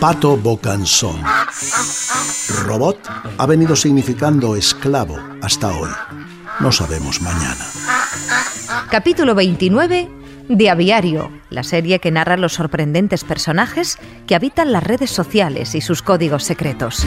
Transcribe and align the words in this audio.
Pato 0.00 0.36
Bocanson. 0.36 1.20
Robot 2.64 2.98
ha 3.36 3.46
venido 3.46 3.74
significando 3.74 4.54
esclavo 4.54 5.18
hasta 5.42 5.76
hoy. 5.76 5.90
No 6.60 6.70
sabemos 6.70 7.20
mañana. 7.20 7.66
Capítulo 8.92 9.34
29 9.34 10.08
de 10.48 10.70
Aviario, 10.70 11.32
la 11.50 11.64
serie 11.64 11.98
que 11.98 12.12
narra 12.12 12.36
los 12.36 12.52
sorprendentes 12.52 13.24
personajes 13.24 13.98
que 14.28 14.36
habitan 14.36 14.70
las 14.70 14.84
redes 14.84 15.10
sociales 15.10 15.74
y 15.74 15.80
sus 15.80 16.00
códigos 16.00 16.44
secretos. 16.44 17.04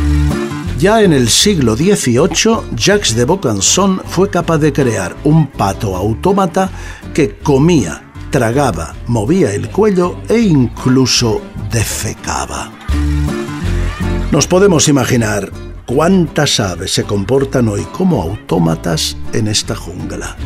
Ya 0.78 1.02
en 1.02 1.14
el 1.14 1.30
siglo 1.30 1.78
XVIII, 1.78 2.76
Jacques 2.76 3.16
de 3.16 3.24
Bocanson 3.24 4.02
fue 4.06 4.30
capaz 4.30 4.58
de 4.58 4.74
crear 4.74 5.16
un 5.24 5.48
pato 5.48 5.96
autómata 5.96 6.70
que 7.14 7.38
comía, 7.38 8.04
tragaba, 8.32 8.96
movía 9.08 9.54
el 9.54 9.70
cuello 9.70 10.18
e 10.28 10.40
incluso 10.40 11.42
defecaba. 11.72 12.81
Nos 14.32 14.48
podemos 14.48 14.88
imaginar 14.88 15.52
cuántas 15.86 16.60
aves 16.60 16.94
se 16.94 17.04
comportan 17.04 17.68
hoy 17.68 17.84
como 17.92 18.22
autómatas 18.22 19.18
en 19.34 19.48
esta 19.48 19.76
jungla 19.76 20.38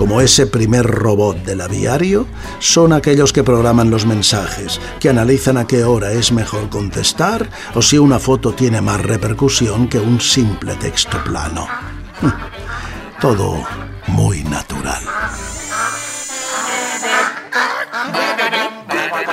como 0.00 0.22
ese 0.22 0.46
primer 0.46 0.86
robot 0.86 1.44
del 1.44 1.60
aviario, 1.60 2.26
son 2.58 2.94
aquellos 2.94 3.34
que 3.34 3.44
programan 3.44 3.90
los 3.90 4.06
mensajes, 4.06 4.80
que 4.98 5.10
analizan 5.10 5.58
a 5.58 5.66
qué 5.66 5.84
hora 5.84 6.10
es 6.12 6.32
mejor 6.32 6.70
contestar 6.70 7.50
o 7.74 7.82
si 7.82 7.98
una 7.98 8.18
foto 8.18 8.54
tiene 8.54 8.80
más 8.80 9.02
repercusión 9.02 9.88
que 9.88 9.98
un 9.98 10.18
simple 10.18 10.74
texto 10.76 11.22
plano. 11.22 11.68
Todo 13.20 13.62
muy 14.06 14.42
natural. 14.42 15.02